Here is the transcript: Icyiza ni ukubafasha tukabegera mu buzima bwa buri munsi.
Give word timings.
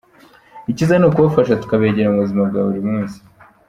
Icyiza 0.71 0.95
ni 0.97 1.05
ukubafasha 1.07 1.59
tukabegera 1.61 2.11
mu 2.13 2.21
buzima 2.23 2.41
bwa 2.49 2.61
buri 2.67 2.81
munsi. 2.89 3.17